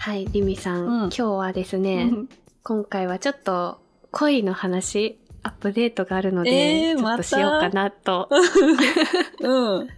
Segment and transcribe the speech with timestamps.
[0.00, 2.10] はい、リミさん、うん今日はですね、
[2.62, 3.82] 今回はちょっと
[4.12, 8.26] 恋の話、アップデートがあるので、えーちょっとしようかなと
[9.40, 9.80] うん。
[9.82, 9.88] 聞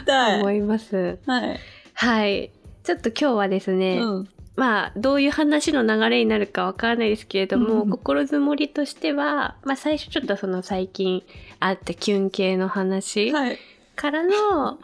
[0.00, 0.40] きたい。
[0.40, 1.18] 思います。
[1.26, 1.60] はい。
[1.92, 2.50] はい。
[2.84, 4.28] ちょっと今日はですね、うん。
[4.56, 11.22] まあ、どういう話の流れになるかわからないですけれども、うん心づもりとしては、まあ最初ちょっとその最近
[11.60, 13.58] あったキュン系の話はい。
[13.94, 14.78] からの、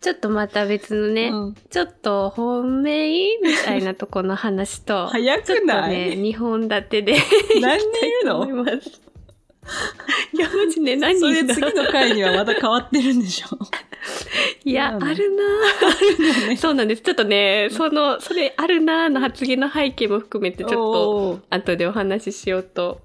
[0.00, 1.54] ちょっとまた別のね、うん。
[1.70, 3.38] ちょっと本命？
[3.42, 7.16] みたいなとこの話と、 早ちょっとくない、ね、2本立てで
[7.60, 9.08] 何人いるの思います。
[10.32, 13.48] いや、マジね、何それ次の回にはまた変わってるんでしょ
[14.64, 15.12] いや、そうなの？
[15.12, 15.44] あるな。
[16.52, 17.02] ぁそうなんです。
[17.02, 23.00] ちょっとね、その、それあるなぁの発言の背景も含めて、ちょっと、後でお話ししようと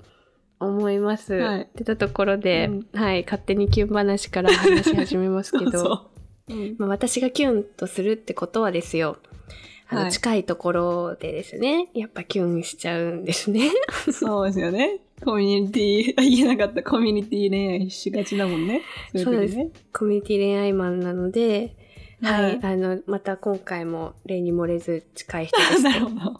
[0.59, 1.34] 思います。
[1.34, 1.62] はい。
[1.64, 2.88] ってたところで、うん。
[2.94, 6.12] はい、勝手にキュン話から話し始めますけど、そうう
[6.52, 9.17] んまあ、私がキュンとするってことはですよ、
[9.88, 13.72] あの、はい近いところでですね、やっぱキュンしちゃうんですね。
[14.11, 15.00] そうですよね。
[15.23, 18.81] コミュニティ、あ言えなかったコミュニティ恋愛しがちだもんね。
[19.16, 19.69] そういう時ね。
[19.94, 21.75] コミュニティ恋愛マンなので、
[22.22, 26.39] は、はいいあの、また今回も例に漏れず近い人です なるほど。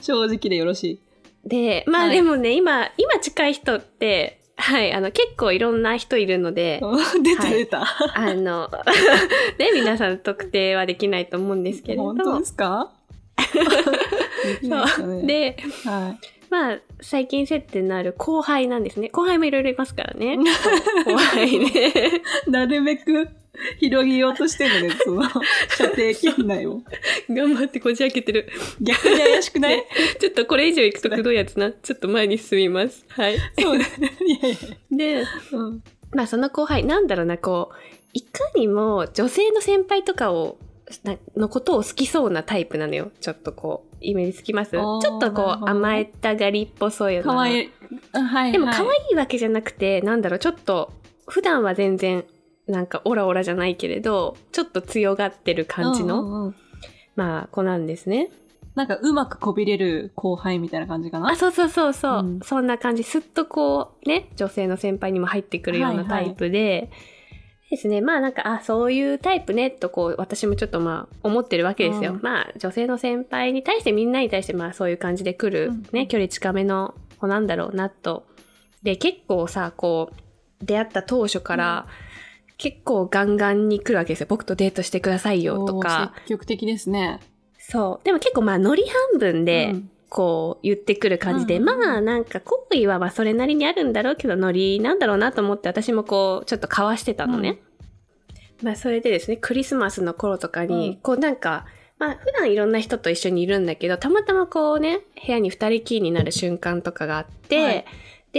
[0.00, 1.00] 正直でよろしい。
[1.48, 6.80] で、まあはいでもね、今、今近い人って、はい、あの、結構いろんな人いるので、
[7.22, 7.84] 出たはい出た。
[8.14, 8.68] あの、
[9.58, 12.02] ね、皆さん特定はできないと思うんですけれど。
[12.04, 12.90] 本当ですか？
[14.44, 16.26] できないですかねで、はい。
[16.50, 19.10] まあ、最近接点のある後輩なんですね。
[19.10, 20.36] 後輩もいろいろいますからね。
[21.06, 21.70] 後輩ね。
[22.48, 23.28] なるべく
[23.80, 25.22] 広げようとしてるのね、その、
[25.76, 25.96] 射程
[26.36, 26.80] 圏内を。
[27.28, 28.48] 頑張ってこじ開けてる。
[28.80, 29.84] 逆に怪しくない？
[30.20, 31.72] ちょっとこれ以上行くとくどいやつな。
[31.72, 33.04] ちょっと前に進みます。
[33.08, 33.36] はい。
[33.60, 33.84] そうね。
[34.26, 35.22] いやいや。
[35.22, 35.82] で、うん。
[36.12, 37.76] まあその後輩、なんだろうな、こう、
[38.14, 40.58] いかにも女性の先輩とかを、
[41.04, 43.10] なのことを好きそうなタイプなのよ。
[43.20, 44.70] ちょっとこう、イメージつきます？
[44.70, 47.24] ちょっとこう、甘えたがりっぽそうよな。
[47.24, 47.70] かわいい。
[48.12, 48.52] あはい。
[48.52, 50.92] でも可愛はいいわけじゃなくて、なんだろう、ちょっと、
[51.26, 52.24] 普段は全然、
[52.68, 56.54] なんかオラオラじゃないけれど、ちょっと強がってる感じの、うんうんうん
[57.16, 58.30] まあ、子なんですね。
[58.74, 61.30] なんかうまくこびれる後輩みたいな感じかな？
[61.30, 61.36] あ、。
[61.36, 62.20] そうそうそうそう。
[62.20, 63.02] うんそんな感じ。
[63.02, 66.90] すっとこう、ね、女性の先輩にも入ってくるようなタイプで、
[67.70, 68.00] ですね。
[68.00, 72.12] まあなんか、あ、そういうタイプね、とこう、私もちょっとまあ、思ってるわけですよ。
[72.12, 78.26] うんまあ、女性の先輩に対してみんなに対してまあ、そういう感じで来る、うんね、距離近めの子なんだろうな、と。
[78.84, 81.86] で、結構さ、こう、出会った当初から、
[82.58, 84.26] 結構ガンガンに来るわけですよ。
[84.28, 86.12] 僕とデートしてくださいよ、とか。
[86.26, 87.20] 積極的ですね。
[87.58, 88.04] そう。
[88.04, 97.58] でも結構まあ、ノリ半分で、うんこう言ってくる感じで、うんうんうんまあなんか好意はまあそれなりにあるんだろうけどノリなんだろうなと思って私もこうちょっと交わしてたのね。
[98.62, 101.66] まあそれでですねクリスマスの頃とかに、うんこうなんか
[101.98, 107.84] まあ普段いろんな人と一緒にいるんだけどたまたまこうね部屋に二人きりになる瞬間とかがあって、はい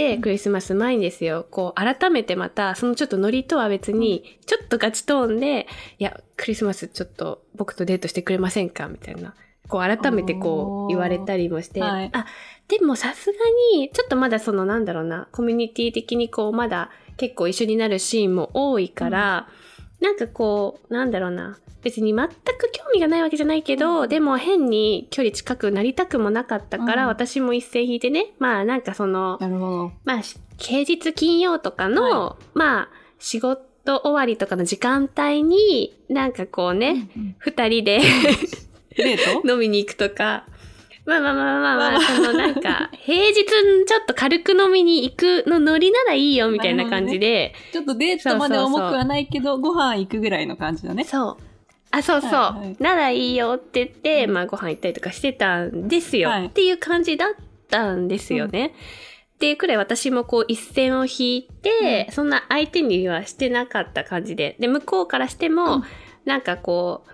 [0.00, 1.46] でクリスマス前にですよ。
[1.50, 5.66] こう改めてまたそのちょっとノリとは別にちょっとガチトーンで
[5.98, 9.34] 「いやクリスマスちょっと僕とデートしてくれませんか?」みたいな。
[9.68, 12.10] こう改めてこう言われたりもして、はい。
[12.12, 12.26] あ
[12.66, 13.38] でもさすが
[13.78, 19.48] にちょっとまだそのなんだろうなコミュニティ的にこうまだ結構一緒になるシーンも多いから、
[20.00, 21.58] なんかこうなんだろうな。
[21.82, 22.32] 別に全く
[22.72, 24.08] 興味がないわけじゃないけど、うん。
[24.08, 27.08] でも変に距離近くなりたくもなかったから、うん。
[27.08, 28.32] 私も一線引いてね。
[28.38, 29.92] まあなんかそのなるほど。
[30.04, 37.08] まあ、し平日金曜とかの、はまあ、仕事終わりとかの時間帯に、なんかこうね、
[37.38, 38.00] 二、人で
[38.96, 39.48] デート？
[39.48, 40.44] 飲みに行くとか、
[41.06, 51.04] まあまあまあまあまあ、まあそのなんか、 平日ちょっと軽く飲みに行くのノリならいいよみたいな感じで、ちょっとデートまで重くはないけど、ご飯行くぐらいの感じだね。
[51.04, 51.36] そう。
[51.90, 52.30] あ、そうそう。
[52.30, 56.28] はいはいならいいよって言って、まあご飯行ったりとかしてたんですよ。
[56.28, 57.28] はいっていう感じだっ
[57.68, 58.74] たんですよね。
[59.34, 64.56] っていうくらい私もこう一線を引いて、そんな相手にはしてなかった感じで。
[64.60, 65.84] で、向こうからしても、うん
[66.24, 67.10] なんかこう、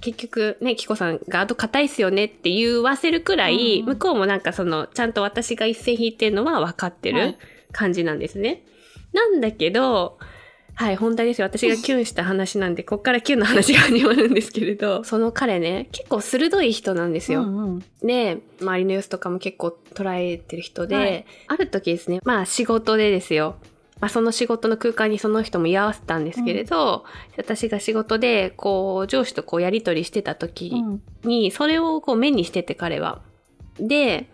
[0.00, 7.38] 結局ね、キコさんガード硬いっすよねって言わせるくらい、うん向こうもなんかその、ちゃんと私が一線引いてるのは分かってるはい
[7.72, 8.64] 感じなんですね。
[9.12, 10.18] なんだけど、
[10.74, 11.46] はい、本題ですよ。
[11.46, 17.42] 私がキュンした話なんで、こっからキュンの話が始まるんですけれど、 その彼ね、結構鋭い人なんですよ。
[17.42, 23.56] うんうんで、周りの様子とかも結構捉えてる人で、はいある時ですね、まあ仕事でですよ。
[24.00, 27.04] まあその仕事の空間にその人も居合わせたんですけれど、
[27.36, 33.20] 私が仕事で、こう、上司とこうやりとりしてた時うんに、それをこう目にしてて彼は。
[33.78, 34.30] で、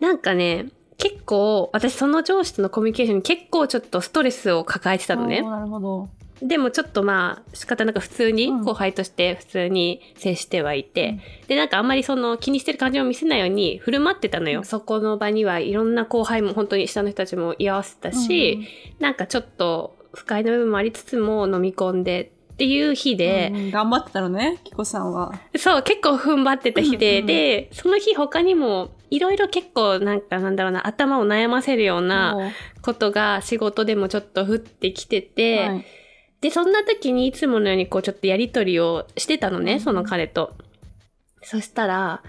[0.00, 0.66] なんかね、
[0.98, 5.42] 結構、私その上司とのコミュニケーションに結構ちょっとストレスを抱えてたのね。
[5.42, 6.08] なるほど。
[6.42, 8.64] でもちょっとまあ仕方なく普通にうん。
[8.64, 14.64] 後輩として普通に接してはいて、でなんかあんまりその気にしてる感じを見せないように振る舞ってたのよ、うん。
[14.64, 18.66] そこの場にはいろんな後輩も本当に下の人たちも居合わせたし、
[18.98, 25.32] なんかちょっと不快な部分もありつつも飲み込んでっていう日で、うん頑張ってたのね、キコさんは。
[25.56, 32.50] そう、結構踏ん張ってた日で、うんうんで、その日他にも、いろいろ結構なんかなんだろうな、頭を悩ませるようなも
[32.82, 35.86] ことが仕事でもちょっと降ってきてうて、はい
[36.42, 40.54] で、そんな時にいつものようにこうちょっとやりとりをしてたのね、うんその彼と。
[41.42, 42.22] そしたら、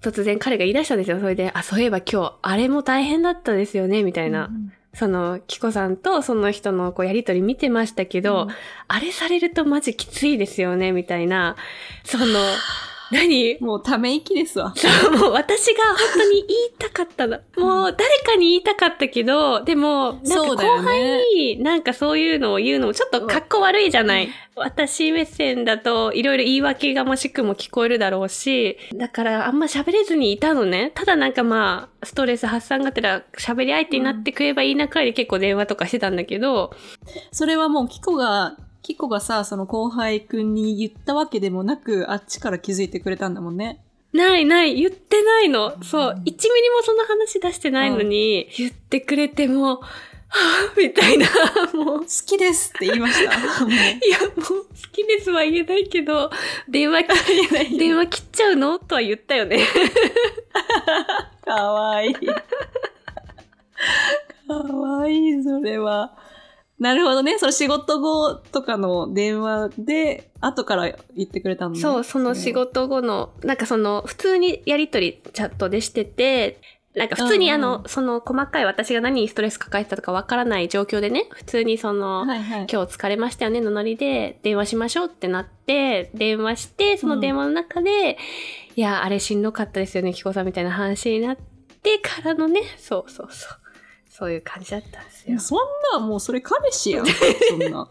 [0.00, 1.20] 突然彼が言い出したんですよ。
[1.20, 4.46] それで、あ、そういえば今日、あれも大変だったですよね、みたいな。
[4.46, 8.48] うんその、キコさんとその人のこうやりとり見てましたけど、うん
[8.88, 11.56] あれされるとマジきついですよね、みたいな。
[12.04, 12.26] その、
[13.10, 13.58] 何？
[13.60, 14.72] もうため息ですわ。
[14.76, 17.38] そう、もう私が本当に言いたかったの。
[17.56, 24.28] もう誰かに言いたかったけど、でも、なんか後輩ねになんかそういうのを言うのもちょっとかっこ悪いじゃない。
[24.56, 30.90] 私目線だといろいろ言い訳がましくも聞こえるだろうし、だからあんま喋れずにいたのね。
[30.94, 36.74] ただなんかまあ、ストレス発散がてら喋り相手になってくればいい中で結構電話とかしてたんだけど、
[37.30, 38.56] それはもうキコが、
[38.88, 43.84] キコがさ、その後輩くんに言ったわけでもなく、あっちから気づいてくれたんだもんね。
[44.14, 45.74] ないない、言ってないの。
[45.84, 46.38] そう、1ミリも
[46.82, 51.26] その話出してないのに、言ってくれても、はぁ、みたいな、
[51.74, 52.00] もう。
[52.00, 53.24] 好きですって言いました。
[53.24, 53.46] いや、も
[54.36, 54.46] う、好
[54.90, 56.30] きですは言えないけど、
[56.66, 57.02] 電話、
[57.78, 58.78] 電話切っちゃうの？
[58.78, 59.66] とは言ったよね。
[61.44, 62.14] かわいい。
[62.14, 62.42] か
[64.54, 66.16] わいい、それは。
[66.78, 67.38] なるほどね。
[67.38, 71.80] その仕事後とかの電話で、後から言ってくれたのね。
[71.80, 76.60] そう、その仕事後の、なんかその、普通にやりとりチャットでしてて、
[76.94, 82.66] なんか普通にあの、うんその細かい私が何にストレス抱えてたとかわからない状況でね、普通にその、はいはい。
[82.70, 88.18] 今日疲れましたよねのノリで電話しましょうってなって、電話して、その電話の中で、
[88.76, 91.36] いや、あれしんどかったですよね、キコさんみたいな話になっ
[91.82, 93.67] てからのね、そうそうそう。
[94.18, 95.38] そういう感じだったんですよ。
[95.38, 95.58] そん
[95.92, 97.06] な、もうそれ彼氏やん。
[97.06, 97.88] そんな。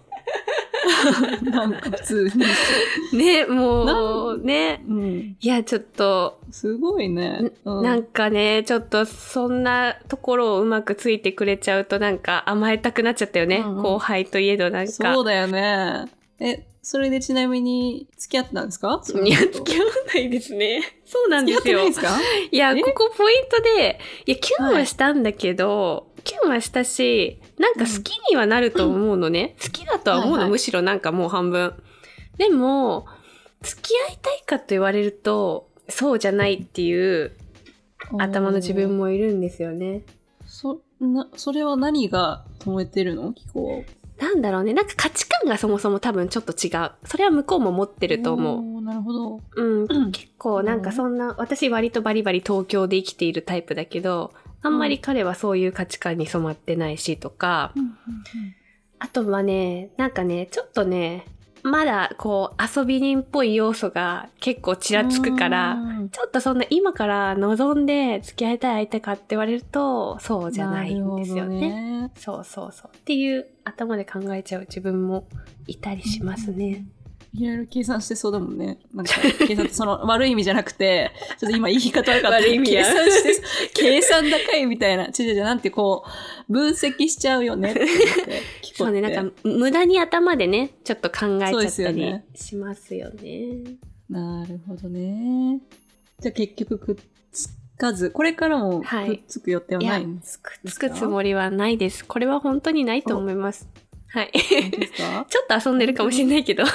[1.42, 2.32] なんか普通
[3.14, 3.18] に。
[3.18, 4.84] ね、もう、ね。
[4.90, 5.38] うん。
[5.40, 7.54] いや、ちょっと、すごいね。
[7.64, 13.64] うなんかね、ちょっとそんなところをうまくついてくれちゃうとなんか甘えたくなっちゃったよね。
[13.66, 14.92] うんうん後輩といえどなんか。
[14.92, 16.08] そうだよね。
[16.42, 19.02] え、それでちなみに付き合ってたんですか？
[19.22, 20.82] いや、付き合わないですね。
[21.06, 21.60] そうなんですよ。
[21.60, 22.18] 付き合ってないすか？
[22.50, 22.82] いや、え？
[22.82, 29.58] ここポイントで、いや、キュンはしたんだけど、キュンはしたし、なんか好きにはなると思うのね。
[29.62, 31.74] 好きだとは思うの、はいはいむしろなんかもう半分。
[32.38, 33.06] でも、
[33.62, 37.34] 付き合いたいかと言われると、そうじゃないっていう
[38.18, 40.04] 頭の自分もいるんですよね。
[40.46, 43.34] そ、な、それは何が止めてるの？
[43.34, 43.84] 気候を。
[44.20, 44.74] なんだろうね。
[44.74, 46.92] なんか価値観がそもそも多分ちょっと違う。
[47.06, 48.82] それは向こうも持ってると思う。
[48.82, 49.42] なるほど。
[49.56, 57.74] うん、うん結構なんかそんな、私割とバリバリ東京で生きているタイプだけど、あんまり彼はそういう価値観に染まってないしとか、
[59.00, 61.26] あとはね、なんかね、ちょっとね、
[61.64, 71.70] まだこう遊び人っぽい要素が結構ちらつくから、うんちょっとそんな今から望んで付き合いたい相手かって言われると、そうじゃないんですよね。
[71.70, 72.12] ね。
[72.16, 72.92] そうそうそう。
[72.96, 75.28] っていう頭で考えちゃう自分も
[75.68, 76.86] いたりしますね。
[77.34, 78.80] いろいろ計算してそうだもんね。
[78.94, 79.14] なんか、
[79.46, 82.38] 計算ってその悪い意味じゃなくて、ちょっと今言い方悪かった。
[82.38, 83.42] 悪い意味や計算して、
[83.74, 85.06] 計算高いみたいな。
[85.06, 86.04] 違う違う、なんてこ
[86.50, 87.96] う、分析しちゃうよねって思っ
[88.26, 88.42] て。
[88.78, 93.78] そうね、なんか無駄に頭でね、ちょっと考えちゃったりしますよね。
[94.10, 95.60] なるほどね。
[96.20, 96.96] じゃあ結局くっ
[97.32, 102.06] つかず、これからもはいくっつく予定はないんですか、くっつくつもりはないです。
[102.06, 103.68] これは本当にないと思います。
[104.10, 104.32] はい。
[104.38, 106.64] ちょっと遊んでるかもしれないけど。
[106.64, 106.68] あ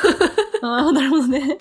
[0.62, 1.59] あ、なるほどね。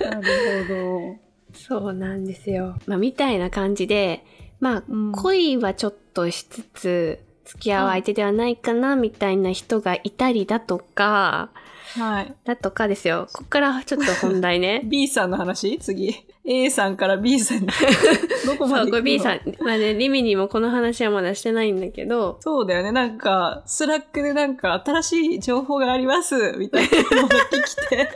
[0.00, 1.20] なる
[1.52, 2.76] そうなんですよ。
[2.86, 4.24] まあ、みたいな感じで、
[4.60, 11.50] まあ、うん恋はちょっとしつつ、付き合う相手ではないかな、みたいな人がいたりだとか。
[11.98, 12.34] はい。
[12.44, 13.28] だとかですよ。
[13.32, 14.82] ここからちょっと本題ね。
[14.88, 15.78] B さんの話？
[15.78, 16.26] 次。
[16.44, 17.68] A さんから B さんに。
[18.46, 18.90] どこまそう、で行くの？
[18.90, 19.40] これ B さん。
[19.60, 22.90] まあね、リミにもこの話はまだしてないんだけど、そうだよね。
[22.90, 28.10] なんか、 Slack でなんか、新しい情報があります、みたいなのが来て、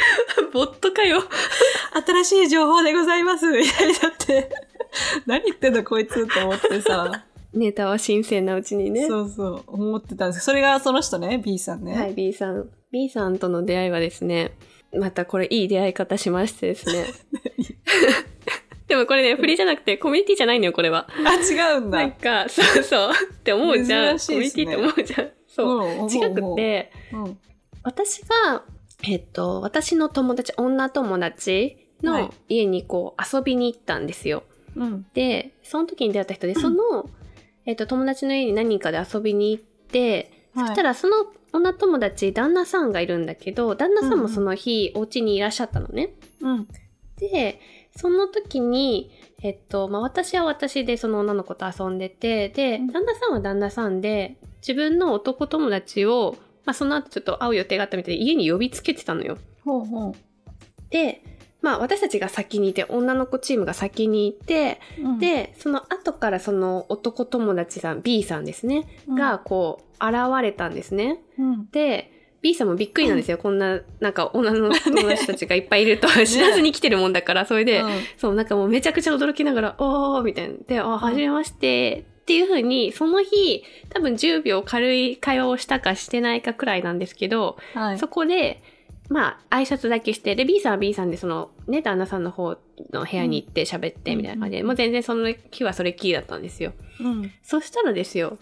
[0.52, 1.22] ボットかよ。
[2.06, 4.50] 新しい情報でございます、みたいになって、
[5.26, 9.06] 何言ってんだこいつと思ってさ、ネタは新鮮なうちにね。
[9.08, 11.96] そうそう、思ってたんですそれがその人ね、B さんね。
[11.96, 12.68] はい、B さん。
[12.92, 14.52] B さんとの出会いはですね、
[14.92, 17.06] またこれいい出会い方しましてですね。
[18.88, 21.08] でもこれね、フリーじゃなくてコミュニティじゃないのよ、これは。
[21.24, 21.98] あ、違うんだ。
[21.98, 23.10] なんか、そうそう。
[23.10, 24.16] って思うじゃん。
[24.16, 25.30] ねコミュニティって思うじゃん。
[25.46, 26.04] そう。
[26.04, 27.38] うん違く、て、思うん
[27.82, 28.64] 私が、
[29.04, 34.42] えっと、私の友達、女友達はいの家にこう遊びに行ったんですよ。
[34.74, 35.06] うん。
[35.14, 37.08] で、その時に出会った人で、その、
[37.70, 46.10] えっと、友達の家に何人かで遊びに行って、そしたらその女友達、旦那さんがいるんだけど、旦那さんもその日、お家にいらっしゃったのね。
[46.40, 46.68] うん。
[47.16, 47.60] で、
[47.96, 49.12] その時に、
[49.42, 59.38] えっと、まあ、私は私でその女の子と遊んでて、で、うん旦那さんは旦那さんで、自分の男友達を、まあ、その後ちょっと会う予定があったみたいで、家に呼びつけてたのよ。
[59.64, 60.12] ほうほ
[60.90, 61.22] で、
[61.62, 65.08] まあ、私たちが先にいて、女の子チームが先にいて、う。
[65.10, 71.20] うん、で、その後からその男友達さん、B さんですね、うんが、こう、現れたんですね。
[71.38, 71.68] うん。
[71.70, 73.36] で、B さんもびっくりなんですよ。
[73.36, 80.54] こんな、なんか女の友達たちがいっぱいいるとは 知らずに来てるもんだから、それで、うんそう、なんかもうめちゃくちゃ驚きながら、おーみたいな。
[80.66, 82.04] で、あ、はじめまして。
[82.22, 87.98] っていう風に、その日、多分10秒軽い会話をしたかしてないかくらいなんですけど、はい。
[87.98, 88.62] そこで、
[89.10, 92.56] まあ、挨拶だけして、で、B さんは B さんで、その、ね、旦那さんの方
[92.92, 96.72] の部屋に行って喋って、みたいな感じで、うんもう全然その日はそれっきりだったんですよ。
[97.00, 97.32] うん。
[97.42, 98.38] そしたらですよ、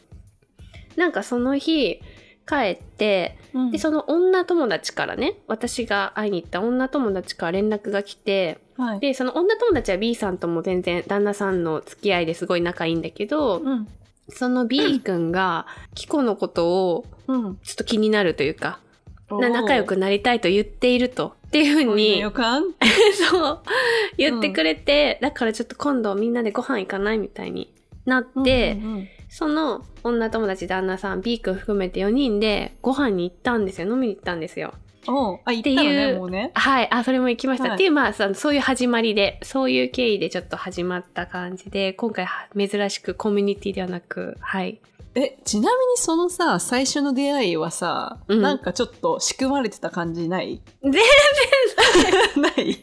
[0.96, 2.00] なんかその日、
[2.46, 9.00] 帰って、うんで、その女友達からね、私が会いに行った女友達から連絡が来て、はい。
[9.00, 13.88] で、その女友達は B さんとも全然旦那さんの付き合いですごい仲いいんだけど、うん。
[14.28, 17.56] その B 君がキコのことをうん。
[17.62, 18.80] ちょっと気になるというか、
[19.30, 21.34] 仲良くなりたいと言っていると。
[21.48, 22.62] っていうふうに予、感？
[23.30, 23.60] そう、
[24.18, 27.72] 言ってくれて、だからちょっと今度みんなでご飯行かないみたいに
[28.04, 33.86] なって、うんうんその女友達旦那さん B 君含めて4人でご飯に行ったんですよ。
[33.86, 34.72] 飲みに行ったんですよ。
[35.06, 36.50] おうあ、行ったのね、うもうね。
[36.54, 36.88] はい。
[36.90, 37.68] あ、それも行きました。
[37.68, 44.80] はいっていう、まあ、そそういう始まりで、そういう経緯でちょっと始まった感じで、今回は珍しくコミュニティではなく、はい。
[45.14, 48.42] え、ちなみにそのさ、最初の出会いはさ、うん。
[48.42, 50.60] なんかちょっと仕組まれてた感じない？
[50.82, 50.92] 全
[52.42, 52.78] ない。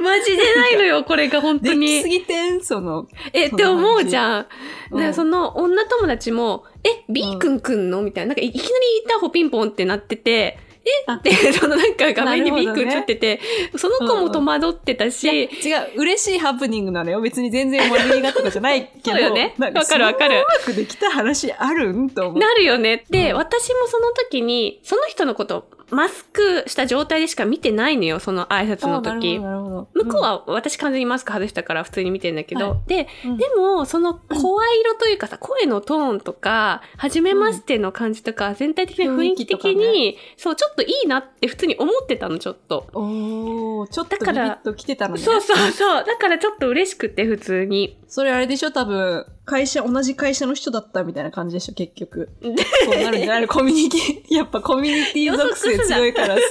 [0.00, 2.08] マジでないのよ、これが本当できにす。
[2.08, 2.64] ぎてん？
[2.64, 4.46] その、え、って思うじゃん。
[4.90, 4.98] うん。
[4.98, 8.02] でその女友達も、え、B 君くんの？
[8.02, 8.28] みたいな。
[8.28, 10.90] なんかいきなりインターホピンポンってなってて、え？
[11.06, 13.40] あって、 そのなんか画面にな B るほどね君映ってて、
[13.76, 15.48] その子も戸惑ってたし、違う、
[15.96, 17.20] 嬉しいハプニングなのよ。
[17.20, 19.16] 別に全然悪気がとかじゃないけど。
[19.18, 22.38] そうよねわかるわかるうまくできた話あるんと思う。
[22.38, 23.04] なるよね。
[23.10, 29.38] で、うん私もその時に、その人のこと、マスクした状態でしか見てないのよ、その挨拶の時。
[29.38, 42.86] 向こうは私完全にマスク外したから普通に見てんだけど、はで、うん、でも、その声色というかさ、声のトーンとか、初めましての感じとか、全体的な雰囲気的に、気そう、ちょっといいなって普通に思ってたの、ちょっと。
[42.92, 45.20] おー、ちょっとビビだからッと来てたのね。
[45.20, 46.04] そうそうそう。
[46.04, 47.98] だからちょっと嬉しくて、普通に。
[48.08, 52.28] それあれでしょ多分、会社、同じ会社の人だったみたいな感じでしょ結局。
[52.42, 53.42] そうなるんじゃない？
[53.42, 56.42] のコミュニティ、 やっぱコミュニティ属性強いからさ、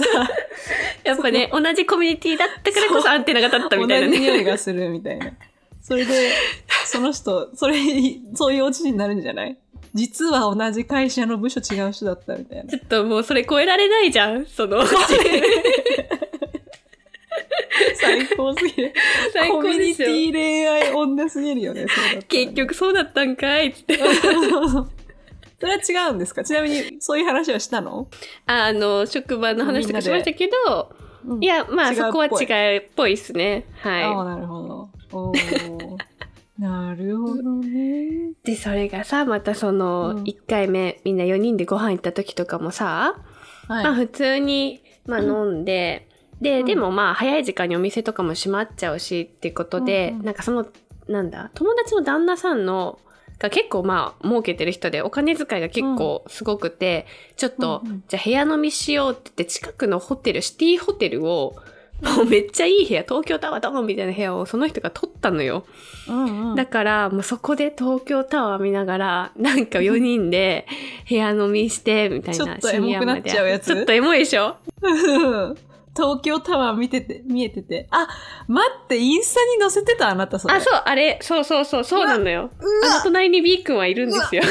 [1.03, 4.13] やっぱね、同じコミュニティだったからこそアンテナが立ったみたいなね。
[4.17, 5.31] 同じ匂いがするみたいな。
[5.81, 6.31] それで、
[6.85, 7.75] その人、それ、
[8.33, 9.57] そういうオチになるんじゃない？
[9.93, 12.69] 実は同じ会社の部署違う人だったみたいな。
[12.69, 14.83] ちょっともうそれ超えられないじゃん、その。
[17.95, 18.93] 最高すぎる。
[19.33, 19.79] 最高コミュ。
[19.79, 21.85] ニティ恋愛女すぎるよね、
[22.27, 22.53] 結。
[22.53, 23.97] 局そうだったんかいっつって。
[25.59, 26.43] それは違うんですか？
[26.43, 28.07] ちなみに、そういう話はしたの、
[28.45, 33.65] あの、職場の話とかしましたけど、うんいや、まあそこは違いっぽいっすね。
[33.83, 34.89] ああ、はなるほど。
[35.11, 35.97] おー
[36.59, 38.05] なるほどね。
[38.31, 38.33] い。
[38.45, 43.15] で、それがさ、またその、うん1回目、みんな4人でご飯行った時とかもさ、
[43.67, 43.83] はい。
[43.83, 46.07] まあ普通に、まあ飲んで、
[46.41, 46.65] で、うん。
[46.65, 50.25] でもまあ早い時間にお店とかも閉まっちゃうしってことで、うんうん。
[50.25, 50.65] なんかその、
[51.07, 52.99] なんだ、友達の旦那さんの、
[53.39, 58.03] が結構まあ儲けてる人でお金遣いが結構すごくて、ちょっと、うんうん。
[58.07, 61.55] じゃあ部屋飲みしようって言って近くのホテル、シティホテルを、
[62.01, 65.65] もうめっちゃいい部屋、東京タワードーンみたいな部屋をその人が取ったのよ。
[66.07, 66.55] うんうん。
[66.55, 70.67] だから、もうそこで東京タワー見ながら、なんか4人で
[71.09, 72.45] 部屋飲みして、みたいな。
[72.45, 73.73] ちょっとエモくなっちゃうやつ？
[73.73, 74.57] ちょっとエモいでしょ？
[76.03, 77.87] 東京タワー見てて、見えてて。
[77.91, 78.07] あ、
[78.47, 80.53] 待って、インスタに載せてたあなたそれ。
[80.53, 82.51] あ、そう、あれ、そうそうそう、そうなのよ。
[82.59, 84.43] うあの隣に B 君はいるんですよ。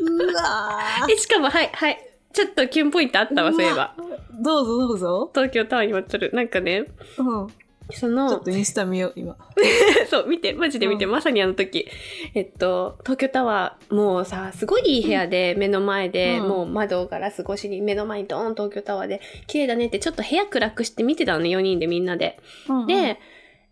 [0.00, 1.98] うわえ、しかも、はい、はい。
[2.32, 3.94] ちょっとキュンポイントあったわ、そういえば。
[4.40, 5.30] どうぞどうぞ。
[5.34, 6.30] 東京タワーにまつる。
[6.32, 6.84] なんかね、
[7.18, 7.48] うん。
[7.92, 9.36] そちょっのと、インスタ見よう、今。
[10.08, 11.10] そう、見て、マジで見て、うん。
[11.10, 11.86] まさにあの時、
[12.34, 16.48] えっと、東京タワー、もうさ、すごいいい部屋で、目の前で、うん。
[16.48, 22.38] もう窓ガラス越しに目の前にドーン東京タワーで、綺麗だねって、ちょっと部屋暗くして見てたのね、4人でみんなで。
[22.68, 23.18] うんうん、で、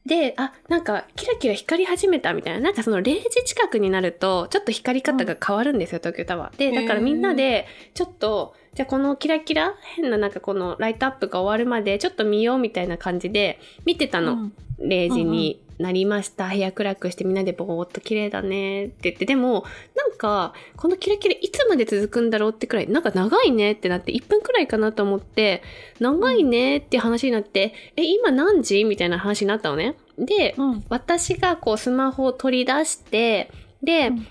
[0.07, 2.61] で、あ、なんかキラキラ光り始めたみたいな。
[2.61, 6.57] なんかその0時近くになると、ちょっと光り方が変わるんですよ、東京タワー。
[6.57, 14.33] で、だからみんなで、ちょっと、じゃあこのキラキラ変ななんかこのライトアップが終わるまでちょっと見ようみたいな感じで見てたの。
[14.33, 16.49] うん0時になりました。
[16.49, 19.27] 部屋暗くしてみんなでぼーっと綺麗だねって言って。
[19.27, 19.65] でも、
[19.97, 25.63] なんか、このキラキラいつまで続くんだろうってくらい、なんか長いねってなって、1分くらいかなと思って、
[26.01, 28.85] 長いねって話になって、え、今何時？
[28.85, 29.97] みたいな話になったのね。
[30.19, 30.85] で、うん。
[30.89, 33.51] 私がこうスマホを取り出して、
[33.83, 34.27] で、うん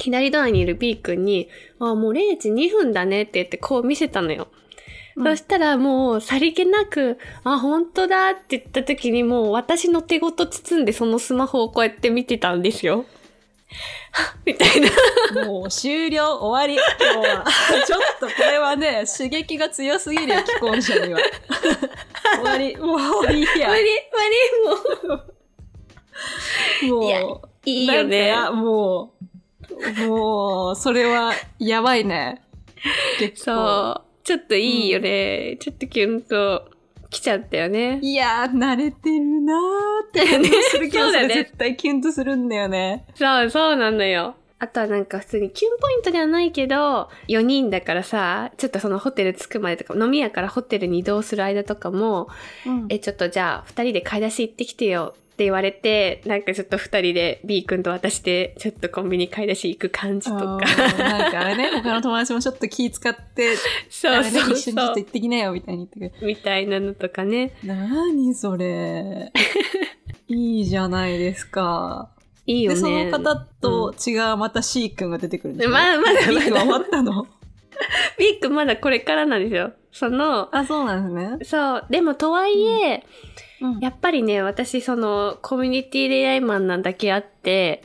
[0.00, 1.48] 左隣にいる B 君に、
[1.80, 4.46] あ、もう0時2分だねって言ってこう見せたのよ。
[5.22, 13.04] そしたらもうさりげなく、あ、本当だって言った時にもう私の手ごと包んでそのスマホをこうやって見てたんですよ。
[14.44, 15.44] みたいな。
[15.46, 16.82] もう終了終わり。
[17.00, 17.44] 今日は。
[17.86, 21.20] ちょっとこれはね、刺激が強すぎるよ、既婚者には。
[22.40, 22.76] 終わり。
[22.76, 23.76] もういいや無。
[23.76, 23.82] 理、
[26.82, 27.06] 無理、もう。
[27.06, 27.48] いやもう。
[27.64, 28.34] いいよね。
[28.52, 29.12] も
[29.98, 32.42] う、もう、それはやばいね。
[33.18, 33.44] 結構。
[33.44, 34.07] そう。
[34.28, 35.56] ちょっといいよね。
[35.58, 36.68] ちょっとキュンと
[37.08, 37.98] 来ちゃったよね。
[38.02, 43.06] いやー、慣れてるなーって感じがするけど、ねそれ絶対キュンとするんだよね。
[43.14, 44.34] そう、そうなのよ。
[44.58, 52.28] あとはなんか普通にキュンポイントではないけど、4人だからさ、ちょっとそのホテル着くまでとか、飲み屋からホテルに移動する間とかも、
[52.66, 60.58] うんえ、ちょっとじゃあ2人で買い出し行ってきてよって言われて、なんかちょっと2人で B 君と私でちょっとコンビニ買い出し行く感じとか。
[60.98, 63.54] なんかあれね、 他の友達もちょっと気使って、
[63.88, 65.08] そうそうそう一緒にちょっと行。
[65.08, 66.26] ってきなよみたいに言ってくる。
[66.26, 67.52] みたいなのとかね。
[67.62, 69.30] なーにそれ。
[70.26, 72.10] いいじゃないですか。
[72.44, 72.76] で、いいよね。
[72.76, 75.70] その方と違うまた C 君が出てくるんですよ。
[75.70, 77.28] まだまだまだ君終わったの？
[78.18, 79.72] B 君まだこれからなんですよ。
[79.92, 81.44] その、あ、そうなんですね。
[81.44, 81.86] そう。
[81.90, 83.04] でもとはいえ、
[83.60, 87.82] うんやっぱりね、私そのコミュニティ恋愛マンなんだけあって、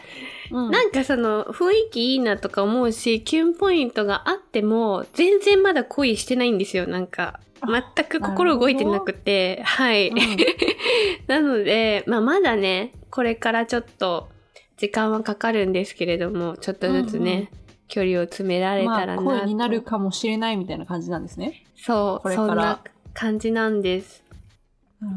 [0.52, 7.40] うんなんかその雰囲気いいなとか思うし、キュンポイントがあっても、全然まだ恋してないんですよ、なんか。
[7.66, 10.10] 全く心動いてなくて、はい。
[10.10, 10.18] うん
[11.26, 14.30] なので、まあまだね、これからちょっと
[14.78, 21.64] 時間はかかるんですけれども、ちょっとずつね、うんうん距離を詰められたらなと、まあ、恋になるかもしれないみたいな感じなんですね。
[21.76, 22.82] そう、そんな
[23.14, 24.24] 感じなんです。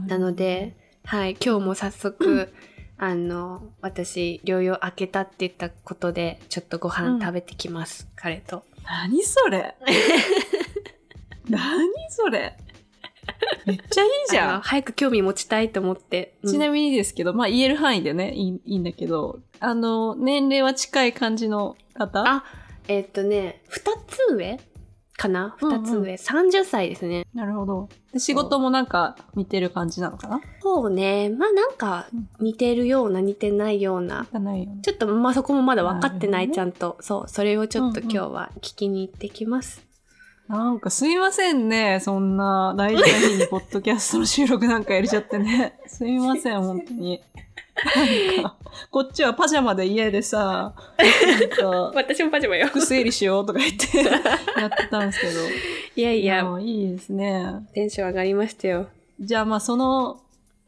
[0.07, 2.52] なので、はい、今日も早速、
[2.98, 8.64] あの、私、療養明けたって言ったことで、ちょっとごうん飯食べてきます、彼と。
[8.85, 9.74] 何それ？
[11.48, 12.57] 何それ？
[13.66, 14.61] めっちゃいいじゃん。
[14.61, 16.37] 早く興味持ちたいと思って。
[16.42, 22.24] うんちなみにですけど、まあ言える範囲でね、いいいいんだけど、あの、年齢は近い感じの方？
[22.26, 22.44] あ、
[22.88, 24.61] えっとね、二つ上
[25.16, 25.56] かな？
[25.61, 26.14] うんうん二つ上。
[26.14, 27.26] 30歳ですね。
[27.35, 27.88] なるほど。
[28.12, 30.40] で仕事もなんか似てる感じなのかな？
[30.61, 31.30] そうね。
[31.30, 34.26] まあなんかうん、似てるような、似てないような。
[34.30, 34.78] じゃないよね。
[34.82, 36.98] ちょっと、まあそこもまだ分かってない、ねちゃんと。
[37.00, 39.85] そう、それをちょっとうんうん今日は聞きに行ってきます。
[40.48, 41.98] なんかすいませんね。
[42.00, 45.76] そんな大事な日にポッドキャストの収録なんかやれちゃってね。
[45.88, 47.20] すいません、本当に。
[47.84, 48.56] なんか、
[48.90, 50.74] こっちはパジャマで家でさ、
[51.94, 52.66] 私もパジャマよ。
[52.68, 53.98] 服整理しようとか言って
[54.60, 55.32] やってたんですけど。
[55.96, 57.66] いやいや、もういいですね。
[57.74, 58.88] テンション上がりましたよ。
[59.20, 60.20] じゃあまあその、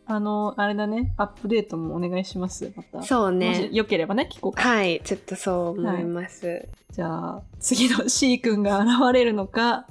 [0.06, 2.72] あの、あれだね、アップデートもお願いします。
[2.74, 3.02] また。
[3.02, 3.68] そうもしね。
[3.72, 4.62] よければね、聞こうか。
[4.62, 6.66] はい、ちょっとそう思います。
[6.92, 9.86] じゃあ、次の C 君が現れるのか、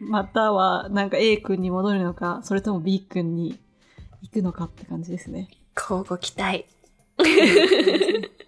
[0.00, 3.58] またはなんか A 君に戻るのか、それとも B 君に
[4.22, 5.48] 行くのかって感じですね。
[5.74, 6.64] 交互期待。